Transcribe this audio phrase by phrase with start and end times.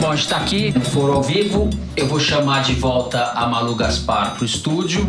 [0.00, 1.70] Bom, está aqui no Foro ao Vivo.
[1.96, 5.06] Eu vou chamar de volta a Malu Gaspar para o estúdio.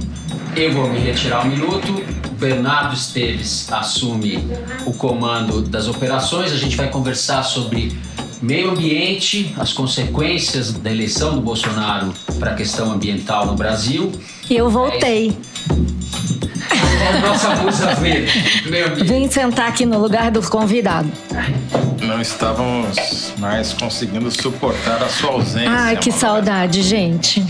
[0.56, 1.92] Eu vou me retirar um minuto.
[2.28, 4.48] O Bernardo Esteves assume
[4.86, 6.52] o comando das operações.
[6.52, 7.98] A gente vai conversar sobre
[8.42, 14.12] meio ambiente, as consequências da eleição do Bolsonaro para a questão ambiental no Brasil.
[14.50, 15.36] E eu voltei.
[17.04, 19.04] É nossa musa verde.
[19.04, 21.10] Vim sentar aqui no lugar do convidado.
[22.02, 25.70] Não estávamos mais conseguindo suportar a sua ausência.
[25.70, 26.22] Ai, que Malu.
[26.22, 27.46] saudade, gente.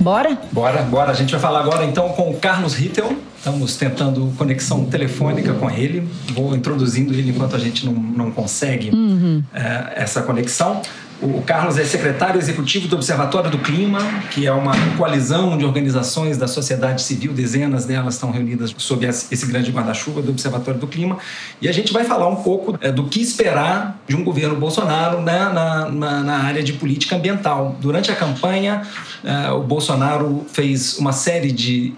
[0.00, 0.36] Bora?
[0.50, 1.12] Bora, bora.
[1.12, 3.16] A gente vai falar agora então com o Carlos Rittel.
[3.36, 6.08] Estamos tentando conexão telefônica com ele.
[6.32, 8.92] Vou introduzindo ele enquanto a gente não, não consegue
[9.52, 10.80] eh, essa conexão.
[11.22, 14.00] O Carlos é secretário executivo do Observatório do Clima,
[14.32, 19.46] que é uma coalizão de organizações da sociedade civil, dezenas delas estão reunidas sob esse
[19.46, 21.18] grande guarda-chuva do Observatório do Clima.
[21.60, 25.20] E a gente vai falar um pouco eh, do que esperar de um governo Bolsonaro
[25.20, 27.76] né, na, na, na área de política ambiental.
[27.80, 28.82] Durante a campanha,
[29.22, 31.94] eh, o Bolsonaro fez uma série de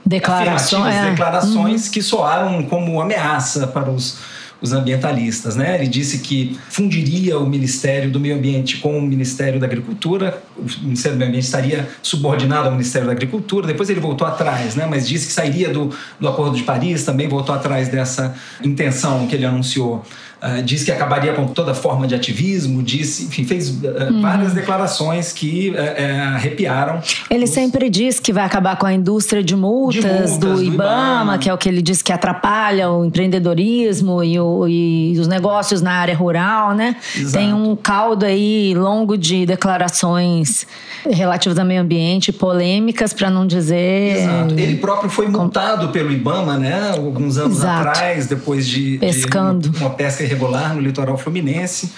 [0.93, 1.11] é.
[1.11, 4.19] declarações que soaram como ameaça para os
[4.61, 5.77] os ambientalistas, né?
[5.77, 10.85] Ele disse que fundiria o Ministério do Meio Ambiente com o Ministério da Agricultura, o
[10.85, 13.67] Ministério do Meio Ambiente estaria subordinado ao Ministério da Agricultura.
[13.67, 14.87] Depois ele voltou atrás, né?
[14.89, 19.35] Mas disse que sairia do, do Acordo de Paris, também voltou atrás dessa intenção que
[19.35, 20.05] ele anunciou.
[20.47, 25.33] Ah, disse que acabaria com toda forma de ativismo, disse, enfim, fez ah, várias declarações
[25.33, 27.01] que eh, arrepiaram.
[27.31, 30.55] Ele os- sempre diz que vai acabar com a indústria de multas, De multas, do,
[30.57, 30.75] do Ibama,
[31.23, 31.39] Ibama.
[31.39, 35.81] que é o que ele diz que atrapalha o empreendedorismo e, o- e os negócios
[35.81, 36.97] na área rural, né?
[37.17, 37.33] Exato.
[37.33, 40.67] Tem um caldo aí longo de declarações
[41.11, 44.17] relativas ao meio ambiente, polêmicas, para não dizer.
[44.19, 44.55] Exato.
[44.59, 46.91] Ele próprio foi multado pelo Ibama, né?
[46.97, 47.89] Alguns anos Exato.
[47.89, 49.73] atrás, depois de, de Pescando.
[49.81, 51.93] uma pesca irregular no litoral fluminense.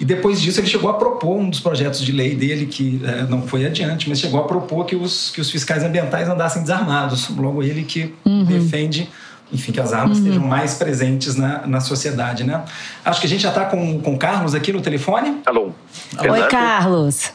[0.00, 3.26] E depois disso ele chegou a propor um dos projetos de lei dele, que eh,
[3.28, 7.28] não foi adiante, mas chegou a propor que os, que os fiscais ambientais andassem desarmados.
[7.36, 8.44] Logo ele que Uhum.
[8.44, 9.10] defende,
[9.52, 12.62] enfim, que as armas estejam mais presentes na, na sociedade, né?
[13.04, 15.42] Acho que a gente já está com, com o Carlos aqui no telefone.
[15.44, 15.72] Alô.
[16.18, 16.46] Oi?
[16.48, 17.30] Carlos.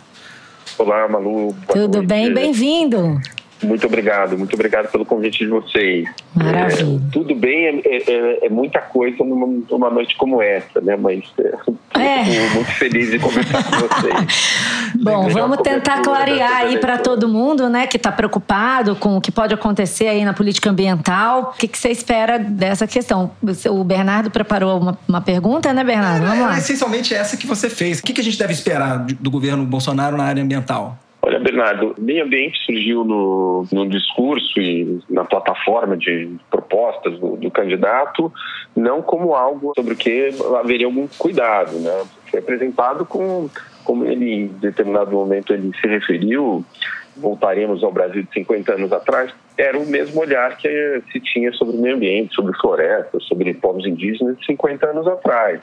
[0.80, 1.54] Olá, Malu.
[1.54, 2.08] Boa Tudo noite.
[2.08, 2.34] bem?
[2.34, 3.22] Bem-vindo.
[3.64, 6.08] Muito obrigado, muito obrigado pelo convite de vocês.
[6.36, 6.98] Maravilha.
[6.98, 10.96] É, tudo bem, é, é- é muita coisa numa, numa noite como essa, né?
[10.96, 11.54] Mas é,
[12.00, 12.24] É.
[12.26, 14.94] fico muito feliz de conversar com vocês.
[15.02, 19.32] Bom, vamos tentar clarear aí para todo mundo, né, que está preocupado com o que
[19.32, 21.54] pode acontecer aí na política ambiental.
[21.56, 23.32] O que, que você espera dessa questão?
[23.70, 26.26] O Bernardo preparou uma, uma pergunta, né, Bernardo?
[26.26, 26.56] Vamos lá.
[26.56, 28.00] É essencialmente essa que você fez.
[28.00, 30.98] O que, que a gente deve esperar do governo Bolsonaro na área ambiental?
[31.22, 37.52] Olha, Bernardo, meio ambiente surgiu no, no discurso e na plataforma de propostas do, do
[37.52, 38.32] candidato,
[38.76, 40.30] não como algo sobre o que
[40.60, 42.04] haveria algum cuidado, né?
[42.30, 43.50] Foi apresentado com,
[43.84, 46.64] como ele em determinado momento ele se referiu,
[47.18, 51.76] voltaremos ao Brasil de 50 anos atrás, era o mesmo olhar que se tinha sobre
[51.76, 55.62] o meio ambiente, sobre florestas, sobre povos indígenas de 50 anos atrás.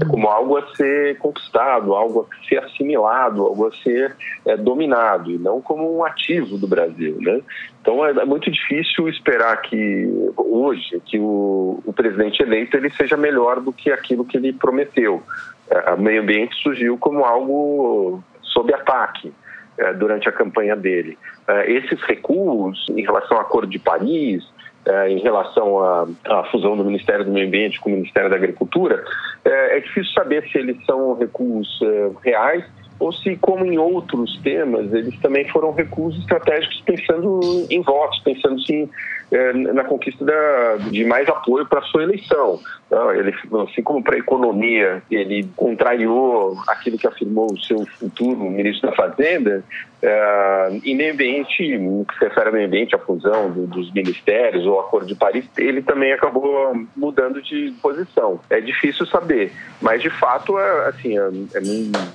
[0.00, 4.16] É como algo a ser conquistado, algo a ser assimilado, algo a ser
[4.46, 7.16] é, dominado, e não como um ativo do Brasil.
[7.20, 7.40] Né?
[7.80, 13.16] Então é, é muito difícil esperar que hoje que o, o presidente eleito ele seja
[13.16, 15.22] melhor do que aquilo que ele prometeu.
[15.70, 19.32] É, o meio ambiente surgiu como algo sob ataque
[19.78, 21.16] eh, durante a campanha dele.
[21.46, 24.42] Eh, esses recuos em relação ao Acordo de Paris,
[24.88, 28.36] eh, em relação à, à fusão do Ministério do Meio Ambiente com o Ministério da
[28.36, 29.04] Agricultura,
[29.44, 32.64] eh, é difícil saber se eles são recuos eh, reais
[32.98, 37.40] ou se, como em outros temas, eles também foram recuos estratégicos pensando
[37.70, 38.88] em votos, pensando sim
[39.30, 42.58] eh, na conquista da, de mais apoio para sua eleição.
[42.90, 43.32] Não, ele,
[43.68, 48.96] assim como para a economia, ele contrariou aquilo que afirmou o seu futuro ministro da
[48.96, 49.62] Fazenda,
[50.02, 53.92] eh, em meio ambiente, no que se refere ao meio ambiente, a fusão do- dos
[53.92, 58.40] ministérios ou o Acordo de Paris, ele também acabou mudando de posição.
[58.50, 61.60] É difícil saber, mas de fato, é, assim, é, é,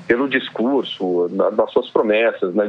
[0.08, 2.64] pelo discurso, na- nas suas promessas, na,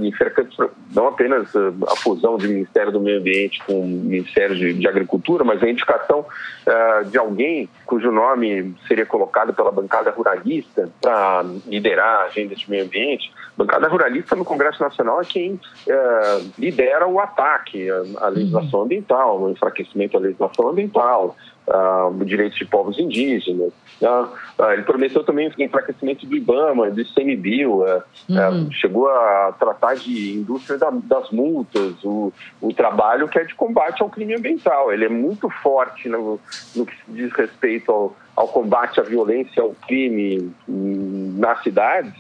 [0.95, 1.59] não apenas eh,
[1.89, 5.69] a fusão do Ministério do Meio Ambiente com o Ministério de, de Agricultura, mas a
[5.69, 6.25] indicação
[6.67, 12.69] eh, de alguém cujo nome seria colocado pela bancada ruralista para liderar a agenda de
[12.71, 13.33] meio ambiente.
[13.57, 18.85] Bancada ruralista no Congresso Nacional é quem é, lidera o ataque à legislação uhum.
[18.87, 21.37] ambiental, o enfraquecimento da legislação ambiental,
[21.69, 23.73] uh, direitos de povos indígenas.
[24.01, 24.29] Uh,
[24.59, 28.71] uh, ele prometeu também enfraquecimento do IBAMA, do ICMBio, uh, uhum.
[28.71, 34.03] chegou a tratar de indústria da, das multas, o, o trabalho que é de combate
[34.03, 34.93] ao crime ambiental.
[34.93, 36.41] Ele é muito forte no,
[36.75, 42.13] no que diz respeito ao, ao combate à violência, ao crime hum, nas cidades,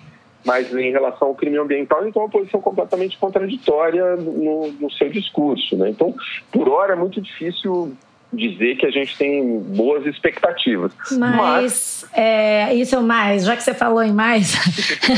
[0.44, 5.08] mas em relação ao crime ambiental ele tem uma posição completamente contraditória no, no seu
[5.08, 5.76] discurso.
[5.76, 5.90] Né?
[5.90, 6.14] Então,
[6.52, 7.96] por hora é muito difícil
[8.34, 10.92] dizer que a gente tem boas expectativas.
[11.12, 12.06] Mas, Mas...
[12.12, 14.54] É, isso é mais, já que você falou em mais.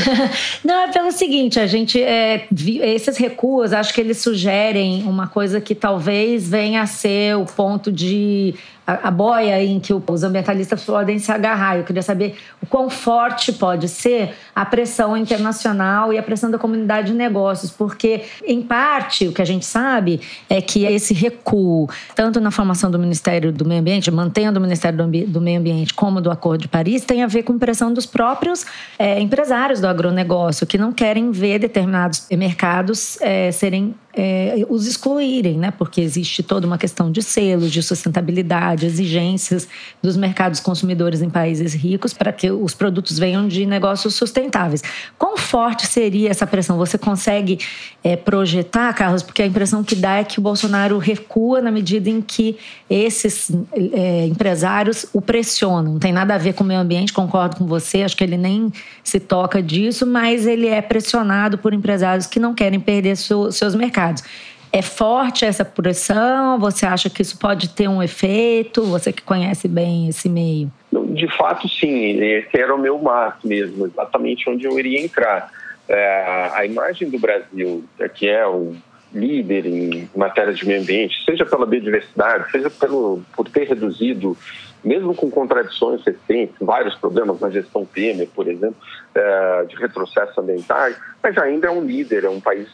[0.63, 2.01] Não, é pelo seguinte: a gente.
[2.01, 2.47] É,
[2.81, 7.91] esses recuos, acho que eles sugerem uma coisa que talvez venha a ser o ponto
[7.91, 8.53] de
[8.87, 11.77] a, boia em que os ambientalistas podem se agarrar.
[11.77, 16.57] Eu queria saber o quão forte pode ser a pressão internacional e a pressão da
[16.57, 21.89] comunidade de negócios, porque, em parte, o que a gente sabe é que esse recuo,
[22.15, 24.97] tanto na formação do Ministério do Meio Ambiente, mantendo o Ministério
[25.27, 28.65] do Meio Ambiente, como do Acordo de Paris, tem a ver com pressão dos próprios
[28.97, 35.59] é, empresários do agronegócio, que não querem ver determinados mercados é, serem é, os excluírem,
[35.59, 35.69] né?
[35.69, 39.67] Porque existe toda uma questão de selos, de sustentabilidade, exigências
[40.01, 44.83] dos mercados consumidores em países ricos para que os produtos venham de negócios sustentáveis.
[45.19, 46.77] Quão forte seria essa pressão?
[46.77, 47.59] Você consegue
[48.03, 49.21] é, projetar, Carlos?
[49.21, 52.57] Porque a impressão que dá é que o Bolsonaro recua na medida em que
[52.89, 53.51] esses
[53.93, 55.93] é, empresários o pressionam.
[55.93, 58.37] Não tem nada a ver com o meio ambiente, concordo com você, acho que ele
[58.37, 58.73] nem
[59.03, 64.06] se toca disso, mas ele é pressionado por empresários que não querem perder seus mercados
[64.07, 64.23] mercados.
[64.71, 66.59] É forte essa pressão?
[66.59, 68.83] Você acha que isso pode ter um efeito?
[68.83, 70.71] Você que conhece bem esse meio.
[71.09, 72.21] De fato, sim.
[72.21, 75.49] Esse era o meu marco mesmo, exatamente onde eu iria entrar.
[75.87, 78.75] É, a imagem do Brasil, que é o
[79.13, 84.37] líder em matéria de meio ambiente, seja pela biodiversidade, seja pelo, por ter reduzido
[84.87, 88.77] mesmo com contradições recentes, vários problemas na gestão Temer, por exemplo,
[89.13, 90.89] é, de retrocesso ambiental,
[91.21, 92.69] mas ainda é um líder, é um país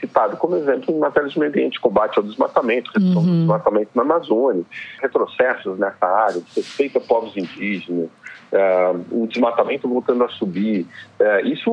[0.00, 3.26] citado como exemplo em matéria de meio ambiente, combate ao desmatamento, redução uhum.
[3.26, 4.64] do desmatamento na Amazônia,
[5.00, 8.08] retrocessos nessa área, respeito a povos indígenas,
[8.52, 10.86] Uh, o desmatamento voltando a subir.
[11.18, 11.70] Uh, isso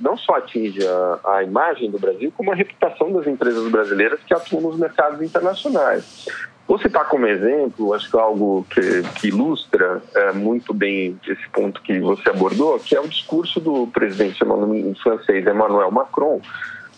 [0.00, 4.34] não só atinge a, a, imagem do Brasil, como a reputação das empresas brasileiras que
[4.34, 6.26] atuam nos mercados internacionais.
[6.66, 11.48] Vou citar como exemplo, acho que é algo que, que ilustra é, muito bem esse
[11.50, 14.42] ponto que você abordou, que é o discurso do presidente
[15.02, 16.40] francês Emmanuel Macron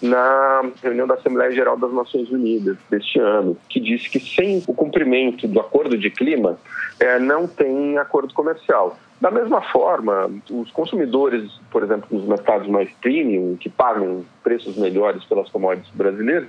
[0.01, 4.75] na reunião da Assembleia Geral das Nações Unidas deste ano, que disse que sem o
[4.75, 6.59] cumprimento do acordo de clima
[7.01, 8.97] é, não tem acordo comercial.
[9.21, 15.25] Da mesma forma, os consumidores, por exemplo, nos mercados mais premium, que pagam preços melhores
[15.25, 16.49] pelas commodities brasileiras,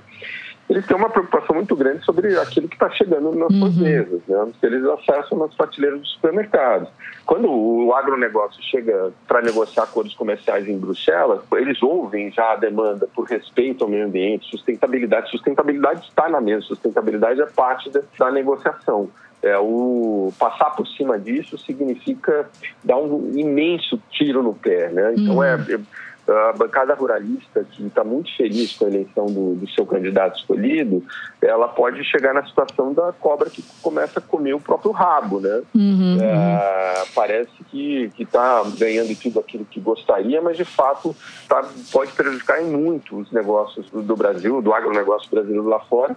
[0.68, 3.58] eles têm uma preocupação muito grande sobre aquilo que está chegando nas uhum.
[3.58, 4.52] suas mesas, né?
[4.60, 6.88] que eles acessam nas prateleiras dos supermercados.
[7.24, 13.08] Quando o agronegócio chega para negociar acordos comerciais em Bruxelas, eles ouvem já a demanda
[13.14, 15.30] por respeito ao meio ambiente, sustentabilidade.
[15.30, 19.08] Sustentabilidade está na mesa, sustentabilidade é parte da, da negociação.
[19.40, 22.48] É, o passar por cima disso significa
[22.82, 25.14] dar um imenso tiro no pé, né?
[25.16, 25.62] Então é, uhum.
[25.68, 25.80] é
[26.28, 31.02] a bancada ruralista, que está muito feliz com a eleição do, do, seu candidato escolhido,
[31.40, 35.62] ela pode chegar na situação da cobra que começa a comer o próprio rabo, né?
[35.74, 41.16] Uhum, é, parece que está ganhando tudo aquilo que gostaria, mas de fato
[41.48, 46.14] tá, pode prejudicar em muito os negócios do, do Brasil, do agronegócio brasileiro lá fora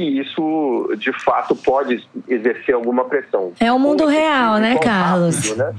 [0.00, 3.52] que isso de fato pode exercer alguma pressão.
[3.60, 5.36] É o mundo real, né, Carlos?
[5.36, 5.74] Rápido, né?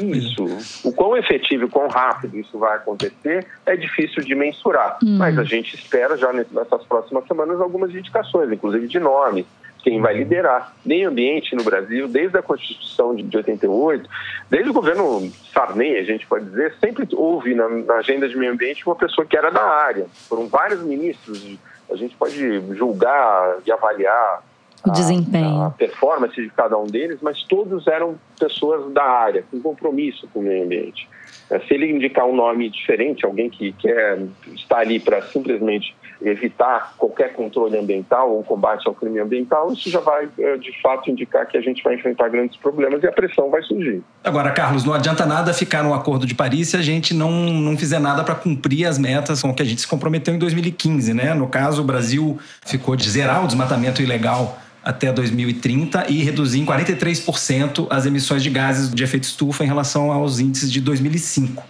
[0.18, 0.88] Isso.
[0.88, 5.16] O quão efetivo e quão rápido isso vai acontecer é difícil de mensurar, hum.
[5.16, 9.46] mas a gente espera já nessas próximas semanas algumas indicações, inclusive de nome
[9.82, 14.08] quem vai liderar meio ambiente no Brasil, desde a Constituição de 88,
[14.48, 18.52] desde o governo Sarney, a gente pode dizer, sempre houve na, na agenda de meio
[18.52, 20.06] ambiente uma pessoa que era da área.
[20.28, 21.58] Foram vários ministros
[21.92, 24.42] a gente pode julgar e avaliar
[24.84, 29.44] o a, desempenho, a performance de cada um deles, mas todos eram pessoas da área,
[29.50, 31.08] com compromisso com o meio ambiente.
[31.50, 34.18] É, se ele indicar um nome diferente, alguém que quer
[34.54, 40.00] estar ali para simplesmente evitar qualquer controle ambiental ou combate ao crime ambiental, isso já
[40.00, 43.50] vai, é, de fato, indicar que a gente vai enfrentar grandes problemas e a pressão
[43.50, 44.02] vai surgir.
[44.24, 47.76] Agora, Carlos, não adianta nada ficar no Acordo de Paris se a gente não, não
[47.76, 51.34] fizer nada para cumprir as metas com que a gente se comprometeu em 2015, né?
[51.34, 56.66] No caso, o Brasil ficou de zerar o desmatamento ilegal até 2030 e reduzir em
[56.66, 61.62] 43% as emissões de gases de efeito estufa em relação aos índices de 2005.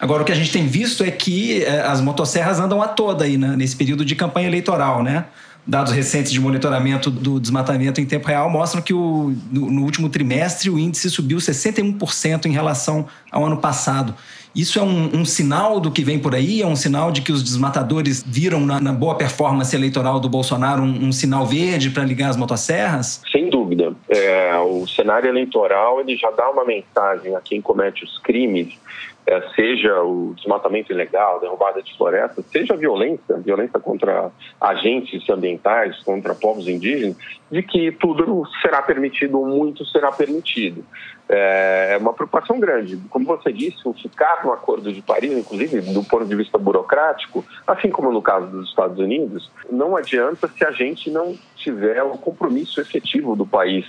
[0.00, 3.24] Agora, o que a gente tem visto é que é, as motosserras andam a toda
[3.24, 5.26] aí né, nesse período de campanha eleitoral, né?
[5.66, 10.10] Dados recentes de monitoramento do desmatamento em tempo real mostram que o, no, no último
[10.10, 14.14] trimestre o índice subiu 61% em relação ao ano passado.
[14.54, 16.62] Isso é um, um, sinal do que vem por aí?
[16.62, 20.82] É um sinal de que os desmatadores viram na, na boa performance eleitoral do Bolsonaro
[20.82, 23.20] um, um sinal verde para ligar as motosserras?
[23.32, 23.94] Sem dúvida.
[24.08, 28.78] É, o cenário eleitoral ele já dá uma mensagem a quem comete os crimes
[29.26, 34.30] é, seja o desmatamento ilegal, derrubada de florestas, seja a violência, violência contra
[34.60, 37.16] agentes ambientais, contra povos indígenas,
[37.50, 40.84] de que tudo será permitido ou muito será permitido.
[41.26, 42.98] É, é uma preocupação grande.
[43.08, 47.42] Como você disse, o ficar no Acordo de Paris, inclusive do ponto de vista burocrático,
[47.66, 52.16] assim como no caso dos Estados Unidos, não adianta se a gente não tiver um
[52.16, 53.86] compromisso efetivo do país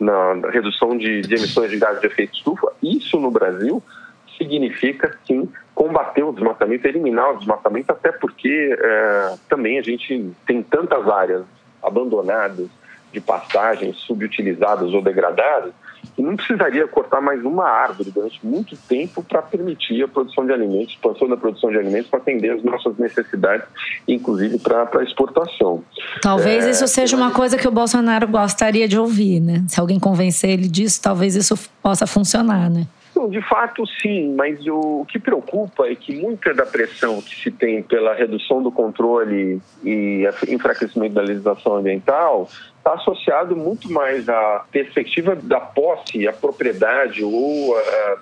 [0.00, 2.72] na redução de, de emissões de gases de efeito estufa.
[2.82, 3.82] Isso no Brasil
[4.36, 10.62] significa, sim, combater o desmatamento, eliminar o desmatamento, até porque é, também a gente tem
[10.62, 11.44] tantas áreas
[11.82, 12.68] abandonadas
[13.12, 15.72] de pastagens, subutilizadas ou degradadas,
[16.18, 20.52] que não precisaria cortar mais uma árvore durante muito tempo para permitir a produção de
[20.52, 23.64] alimentos, expansão da produção de alimentos para atender as nossas necessidades,
[24.08, 25.84] inclusive para exportação.
[26.20, 29.64] Talvez é, isso seja uma coisa que o Bolsonaro gostaria de ouvir, né?
[29.68, 32.88] Se alguém convencer ele disso, talvez isso possa funcionar, né?
[33.30, 37.82] de fato, sim, mas o que preocupa é que muita da pressão que se tem
[37.82, 42.48] pela redução do controle e enfraquecimento da legislação ambiental
[42.88, 47.80] está associado muito mais à perspectiva da posse, a propriedade, ou uh,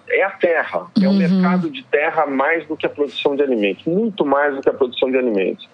[0.08, 1.18] é a terra, é o uhum.
[1.18, 4.72] mercado de terra mais do que a produção de alimentos, muito mais do que a
[4.72, 5.68] produção de alimentos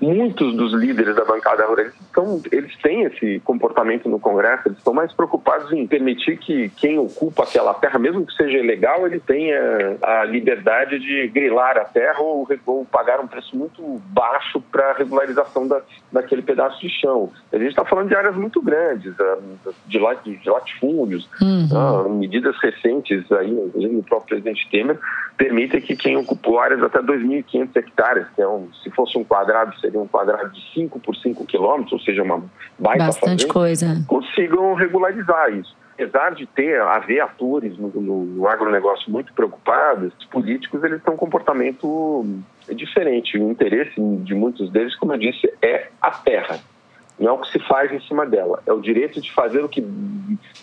[0.00, 4.92] muitos dos líderes da bancada rural estão, eles têm esse comportamento no Congresso, eles estão
[4.92, 9.96] mais preocupados em permitir que quem ocupa aquela terra, mesmo que seja ilegal, ele tenha
[10.02, 14.94] a liberdade de grilar a terra ou, ou pagar um preço muito baixo para a
[14.94, 15.80] regularização da,
[16.12, 17.30] daquele pedaço de chão.
[17.52, 19.38] A gente está falando de áreas muito grandes, ah,
[19.86, 21.68] de, de latifúndios, uhum.
[21.74, 24.98] Ah, medidas recentes aí, inclusive o próprio presidente Temer,
[25.36, 29.78] permitem que quem ocupou áreas até 2.500 hectares, que é um, se fosse um quadrado,
[29.88, 32.44] seria um quadrado de 5 por 5 quilômetros, ou seja, uma
[32.78, 34.04] baita Bastante fazenda, coisa.
[34.06, 35.76] consigam regularizar isso.
[35.94, 41.12] Apesar de ter, haver atores no, no, no agronegócio muito preocupados, os políticos eles têm
[41.12, 42.24] um comportamento
[42.70, 43.36] diferente.
[43.36, 46.60] O interesse de muitos deles, como eu disse, é a terra.
[47.18, 49.68] Não é o que se faz em cima dela, é o direito de fazer o
[49.68, 49.84] que,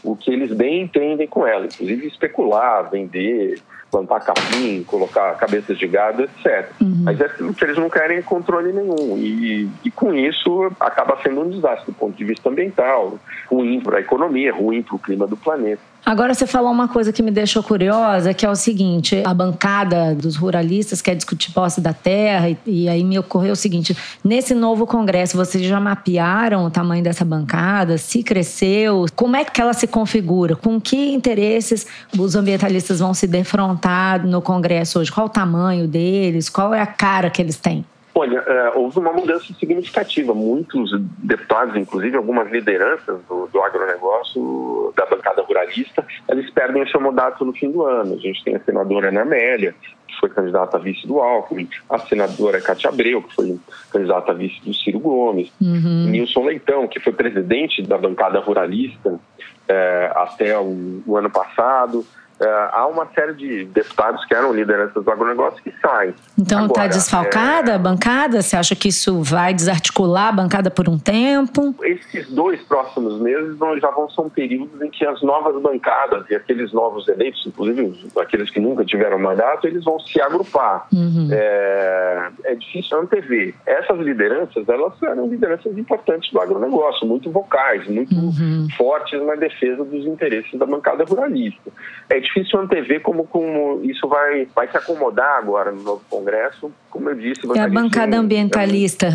[0.02, 3.60] o que eles bem entendem com ela, inclusive especular, vender,
[3.96, 6.70] plantar capim, colocar cabeças de gado, etc.
[6.82, 7.04] Uhum.
[7.04, 9.18] Mas é que eles não querem controle nenhum.
[9.18, 13.18] E, e com isso acaba sendo um desastre do ponto de vista ambiental,
[13.50, 15.82] ruim para a economia, ruim para o clima do planeta.
[16.06, 20.14] Agora você falou uma coisa que me deixou curiosa, que é o seguinte: a bancada
[20.14, 24.54] dos ruralistas quer discutir posse da terra, e, e, aí me ocorreu o seguinte: nesse
[24.54, 27.98] novo congresso, vocês já mapearam o tamanho dessa bancada?
[27.98, 29.08] Se cresceu?
[29.16, 30.56] Como é que ela se configura?
[30.56, 35.12] Com que interesses os ambientalistas vão se defrontar no congresso hoje?
[35.12, 36.50] Qual o tamanho deles?
[36.50, 37.84] Qual é a cara que eles têm?
[38.18, 40.34] Olha, é, houve uma mudança significativa.
[40.34, 47.02] Muitos deputados, inclusive algumas lideranças do, do agronegócio, da bancada ruralista, eles perdem o seu
[47.02, 48.14] mandato no fim do ano.
[48.14, 49.76] A gente tem a senadora Ana Amélia,
[50.08, 53.60] que foi candidata a vice do Alckmin, a senadora Cátia Abreu, que foi
[53.92, 56.08] candidata a vice do Ciro Gomes, uhum.
[56.10, 59.20] Nilson Leitão, que foi presidente da bancada ruralista
[59.68, 62.06] é, até o, o ano passado.
[62.40, 66.14] É, há uma série de deputados que eram lideranças do agronegócio que saem.
[66.38, 67.76] Então está desfalcada é...
[67.76, 68.42] a bancada?
[68.42, 71.74] Você acha que isso vai desarticular a bancada por um tempo?
[71.82, 76.36] Esses dois próximos meses já vão ser um períodos em que as novas bancadas e
[76.36, 80.88] aqueles novos eleitos, inclusive aqueles que nunca tiveram mandato, eles vão se agrupar.
[80.92, 81.30] Uhum.
[81.32, 82.30] É...
[82.44, 83.54] é difícil antever.
[83.66, 88.68] Essas lideranças, elas eram lideranças importantes do agronegócio, muito vocais, muito uhum.
[88.76, 91.72] fortes na defesa dos interesses da bancada ruralista.
[92.10, 96.72] É difícil antever como, como isso vai, vai se acomodar agora no novo Congresso.
[96.90, 97.42] Como eu disse...
[97.56, 99.10] É a bancada ambientalista.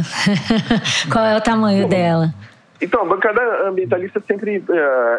[1.11, 2.33] Qual é o tamanho dela?
[2.83, 4.73] Então, a bancada ambientalista sempre uh,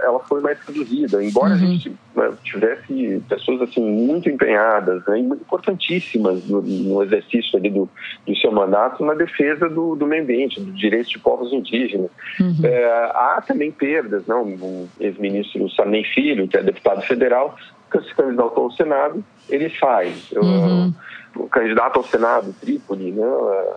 [0.03, 1.53] ela foi mais reduzida, embora uhum.
[1.53, 7.88] a gente uh, tivesse pessoas assim muito empenhadas, né, importantíssimas no, no exercício ali do,
[8.25, 12.10] do, seu mandato na defesa do, do meio ambiente, dos direitos de povos indígenas.
[12.39, 12.50] Uhum.
[12.50, 14.41] Uh, há também perdas, não?
[14.41, 17.55] O ex-ministro Sarney Filho, que é deputado federal,
[18.00, 20.13] se candidatou ao Senado, ele sai.
[20.36, 20.93] Uhum
[21.35, 23.25] o candidato ao Senado, Trípoli, né?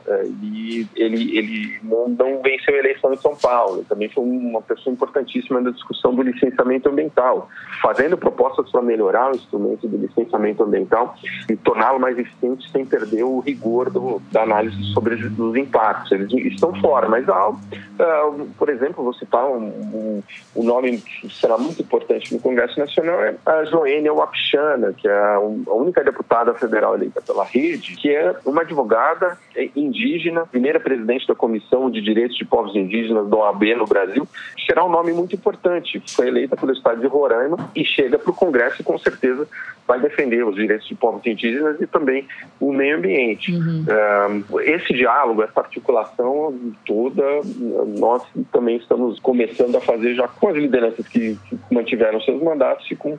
[0.07, 3.85] É, e ele, ele não, venceu a eleição em São Paulo.
[3.89, 7.49] Também foi uma pessoa importantíssima na discussão do licenciamento ambiental,
[7.81, 11.15] fazendo propostas para melhorar o instrumento do licenciamento ambiental
[11.49, 16.13] e torná-lo mais eficiente sem perder o rigor do, da análise sobre os impactos.
[16.13, 17.57] Eles estão fora, mas, há, uh,
[18.59, 20.23] por exemplo, vou citar um, um,
[20.57, 25.35] um, nome que será muito importante no Congresso Nacional, é a Joênia Wapchana, que é
[25.35, 29.39] a única deputada federal eleita pela Rede, que é uma advogada
[29.77, 34.27] indígena, primeira presidente da Comissão de Direitos de Povos Indígenas da OAB no Brasil,
[34.67, 36.03] será um nome muito importante.
[36.09, 39.47] Foi eleita pelo estado de Roraima e chega para o Congresso e com certeza
[39.87, 42.27] vai defender os direitos de povos indígenas e também
[42.59, 43.53] o meio ambiente.
[43.53, 44.61] Uhum.
[44.61, 47.23] esse diálogo, essa articulação toda,
[47.99, 51.39] nós também estamos começando a fazer já com as lideranças que
[51.71, 53.19] mantiveram seus mandatos e com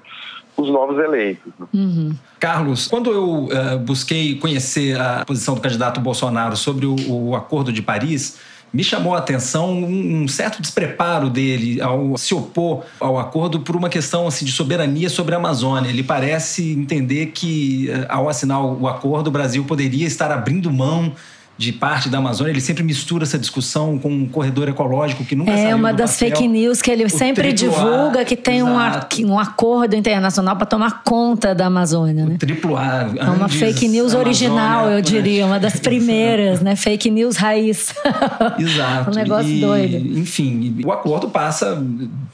[0.57, 1.51] os novos eleitos.
[1.74, 2.13] Uhum.
[2.39, 7.71] Carlos, quando eu uh, busquei conhecer a posição do candidato Bolsonaro sobre o, o Acordo
[7.74, 8.38] de Paris,
[8.75, 13.88] me chamou a atenção um, certo despreparo dele ao se opor ao acordo por uma
[13.88, 15.89] questão assim, de soberania sobre a Amazônia.
[15.89, 21.13] Ele parece entender que, eh, ao assinar o acordo, o Brasil poderia estar abrindo mão
[21.57, 25.51] de parte da Amazônia, ele sempre mistura essa discussão com um corredor ecológico que nunca
[25.51, 26.35] É uma das papel.
[26.35, 31.55] fake news que ele sempre divulga que tem um, um, acordo internacional para tomar conta
[31.55, 32.35] da Amazônia, né?
[32.35, 33.03] O triplo A.
[33.03, 36.75] Andes, é uma fake news Amazônia, original, eu diria, uma das primeiras, né?
[36.75, 37.93] Fake news raiz.
[38.59, 39.12] Exato.
[39.12, 40.19] um negócio e, doido.
[40.19, 41.81] Enfim, o acordo passa,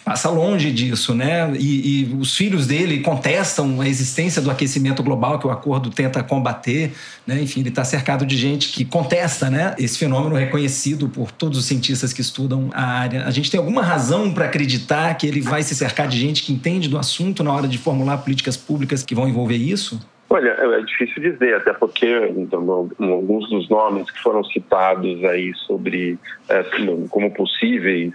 [0.04, 1.54] passa longe disso, né?
[1.60, 6.24] E, e os filhos dele contestam a existência do aquecimento global que o acordo tenta
[6.24, 6.92] combater,
[7.28, 7.40] né?
[7.40, 11.58] Enfim, ele está cercado de gente que contesta contesta né, esse fenômeno reconhecido por todos
[11.58, 13.26] os cientistas que estudam a área.
[13.26, 16.54] A gente tem alguma razão para acreditar que ele vai se cercar de gente que
[16.54, 20.00] entende do assunto na hora de formular políticas públicas que vão envolver isso?
[20.30, 26.18] Olha, é difícil dizer, até porque então, alguns dos nomes que foram citados aí sobre
[26.48, 26.64] é,
[27.10, 28.14] como possíveis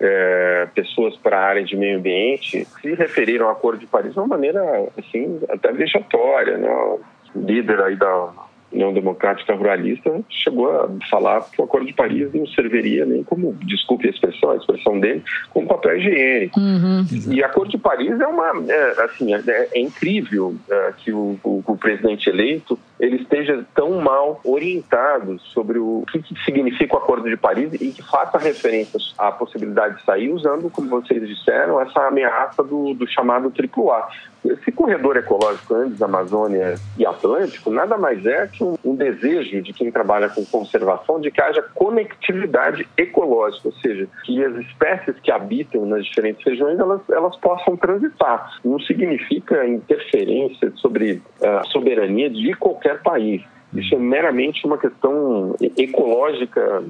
[0.00, 4.18] é, pessoas para a área de meio ambiente se referiram ao Acordo de Paris de
[4.18, 4.62] uma maneira
[4.96, 6.70] assim até vexatória, né?
[6.70, 7.00] O
[7.34, 8.30] líder aí da
[8.72, 13.54] União Democrática Ruralista chegou a falar que o Acordo de Paris não serviria nem como,
[13.64, 16.60] desculpe a expressão, a expressão dele, como papel higiênico.
[16.60, 17.06] Uhum.
[17.30, 21.38] E o Acordo de Paris é uma, é, assim, é, é incrível é, que o,
[21.42, 26.98] o, o, presidente eleito ele esteja tão mal orientado sobre o que, que significa o
[26.98, 31.80] Acordo de Paris e que faça referências à possibilidade de sair usando, como vocês disseram,
[31.80, 34.08] essa ameaça do, do chamado AAA.
[34.44, 39.72] Esse corredor ecológico Andes, Amazônia e Atlântico nada mais é que um, um, desejo de
[39.72, 45.32] quem trabalha com conservação de que haja conectividade ecológica, ou seja, que as espécies que
[45.32, 48.58] habitam nas diferentes regiões elas, elas possam transitar.
[48.64, 53.42] Não significa interferência sobre a soberania de qualquer país.
[53.74, 56.82] Isso é meramente uma questão ecológica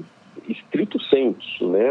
[0.47, 1.85] estrito senso, né?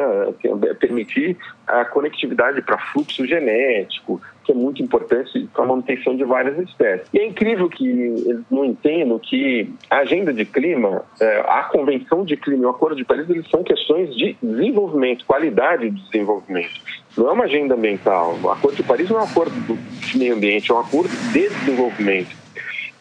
[0.62, 6.25] É permitir a conectividade para fluxo genético, que é muito importante para a manutenção de
[6.25, 7.07] várias espécies.
[7.12, 12.25] E é incrível que eles não entendam que a agenda de clima, é, a convenção
[12.25, 16.81] de clima e o acordo de Paris, eles são questões de desenvolvimento, qualidade de desenvolvimento.
[17.16, 18.38] Não é uma agenda ambiental.
[18.42, 19.55] O acordo de Paris não é um acordo
[20.01, 22.48] de meio ambiente, é um acordo de desenvolvimento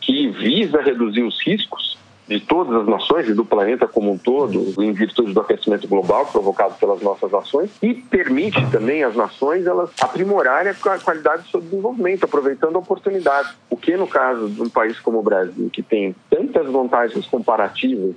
[0.08, 1.98] que visa reduzir os riscos
[2.30, 6.26] de todas as nações e do planeta como um todo, em virtude do aquecimento global
[6.26, 11.62] provocado pelas nossas ações, e permite também às nações elas aprimorarem a qualidade do seu
[11.62, 13.50] desenvolvimento, aproveitando a oportunidade.
[13.70, 18.16] O que, no caso de um país como o Brasil, que tem tantas vantagens comparativas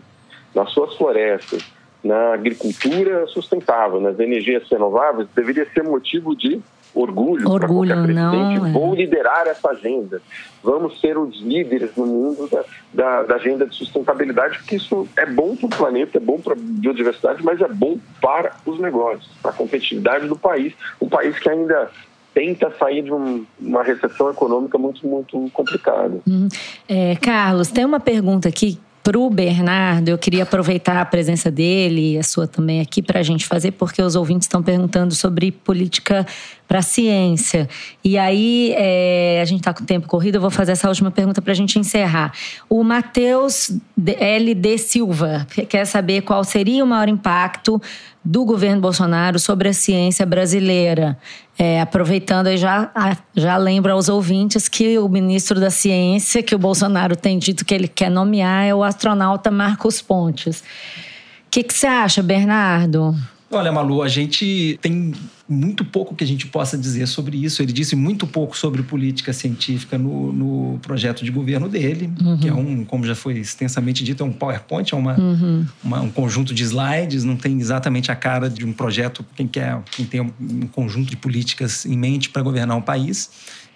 [0.55, 1.62] nas suas florestas,
[2.03, 6.61] na agricultura sustentável, nas energias renováveis, deveria ser motivo de
[6.94, 8.61] orgulho, orgulho para qualquer presidente.
[8.61, 10.20] Não, Vou liderar essa agenda.
[10.62, 15.26] Vamos ser os líderes no mundo da, da, da agenda de sustentabilidade, porque isso é
[15.26, 19.31] bom para o planeta, é bom para a biodiversidade, mas é bom para os negócios,
[19.42, 20.74] para a competitividade do país.
[21.00, 21.90] Um país que ainda
[22.35, 26.20] tenta sair de um, uma recessão econômica muito, muito complicada.
[26.29, 26.48] Hum.
[26.88, 28.79] É, Carlos, tem uma pergunta aqui
[29.11, 33.18] para o Bernardo, eu queria aproveitar a presença dele e a sua também aqui para
[33.18, 36.25] a gente fazer, porque os ouvintes estão perguntando sobre política
[36.68, 37.68] para a ciência.
[38.05, 41.11] E aí, é, a gente está com o tempo corrido, eu vou fazer essa última
[41.11, 42.33] pergunta para a gente encerrar.
[42.68, 47.83] O Matheus LD Silva quer saber qual seria o maior impacto
[48.24, 51.18] do governo Bolsonaro sobre a ciência brasileira.
[51.59, 52.90] É, aproveitando já,
[53.35, 57.74] já lembro aos ouvintes que o ministro da Ciência, que o Bolsonaro tem dito que
[57.74, 60.61] ele quer nomear, é o astronauta Marcos Pontes.
[60.61, 63.14] O que você acha, Bernardo?
[63.53, 65.13] Olha, Malu, a gente tem
[65.49, 67.61] muito pouco que a gente possa dizer sobre isso.
[67.61, 72.39] Ele disse muito pouco sobre política científica no, no projeto de governo dele, uhum.
[72.39, 75.67] que é um, como já foi extensamente dito, é um PowerPoint, é uma, uhum.
[75.83, 79.83] uma, um conjunto de slides, não tem exatamente a cara de um projeto, quem quer,
[79.91, 83.31] quem tem um, um conjunto de políticas em mente para governar um país.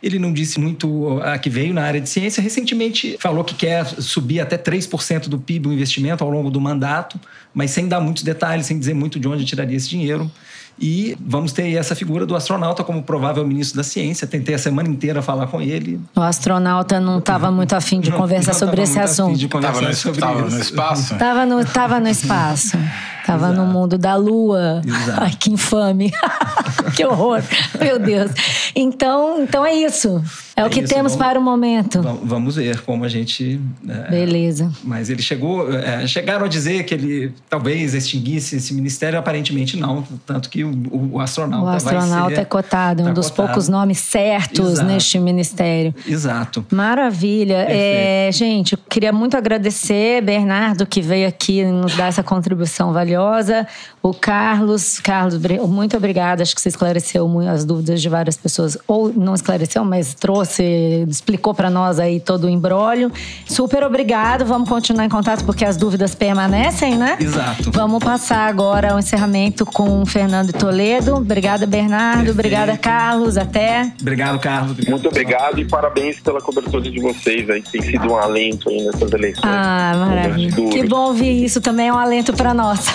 [0.05, 2.43] Ele não disse muito a que veio na área de ciência.
[2.43, 7.19] Recentemente falou que quer subir até 3% do PIB o investimento ao longo do mandato,
[7.55, 10.31] mas sem dar muitos detalhes, sem dizer muito de onde tiraria esse dinheiro.
[10.79, 14.27] E vamos ter essa figura do astronauta como provável ministro da ciência.
[14.27, 16.01] Tentei a semana inteira falar com ele.
[16.15, 19.41] O astronauta não estava muito afim de conversar não, sobre esse assunto.
[19.41, 21.15] Estava no, no, espaço?
[21.15, 22.77] Estava no, tava no espaço.
[23.25, 23.63] Tava Exato.
[23.63, 24.83] no mundo da lua.
[24.85, 25.23] Exato.
[25.23, 26.13] Ai, que infame.
[26.95, 27.43] que horror.
[27.81, 28.33] Meu Deus.
[28.75, 30.23] Então, então é isso.
[30.57, 32.01] É, é o que isso, temos vamos, para o momento.
[32.23, 33.61] Vamos ver como a gente.
[33.89, 34.71] É, Beleza.
[34.83, 35.73] Mas ele chegou.
[35.73, 40.05] É, chegaram a dizer que ele talvez extinguisse esse ministério, aparentemente não.
[40.25, 41.67] Tanto que o, o astronauta.
[41.67, 43.49] O astronauta ser, é cotado, um tá dos cotado.
[43.49, 44.89] poucos nomes certos Exato.
[44.89, 45.95] neste ministério.
[46.07, 46.65] Exato.
[46.71, 47.67] Maravilha.
[47.69, 53.67] É, gente, eu queria muito agradecer Bernardo que veio aqui nos dar essa contribuição valiosa.
[54.03, 56.43] O Carlos, Carlos, muito obrigada.
[56.43, 61.55] Acho que você esclareceu as dúvidas de várias pessoas, ou não esclareceu, mas trouxe, explicou
[61.55, 63.11] para nós aí todo o embrólio.
[63.47, 64.45] Super obrigado.
[64.45, 67.17] Vamos continuar em contato porque as dúvidas permanecem, né?
[67.21, 67.71] Exato.
[67.71, 71.17] Vamos passar agora ao encerramento com o Fernando Toledo.
[71.17, 72.17] Obrigada, Bernardo.
[72.17, 72.33] Perfeito.
[72.33, 73.37] Obrigada, Carlos.
[73.37, 73.93] Até.
[74.01, 74.73] Obrigado, Carlos.
[74.73, 77.63] Obrigado, muito obrigado e parabéns pela cobertura de vocês aí.
[77.63, 79.45] Tem sido um alento aí nessas eleições.
[79.45, 80.69] Ah, maravilha.
[80.71, 82.87] Que bom ouvir isso também é um alento para nós.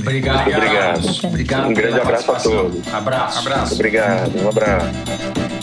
[0.00, 0.48] Obrigado.
[0.48, 1.24] Obrigado.
[1.24, 1.68] Obrigado.
[1.68, 2.92] Um grande abraço a todos.
[2.92, 3.38] Abraço.
[3.40, 3.74] abraço.
[4.26, 4.44] Obrigado.
[4.44, 5.57] Um abraço.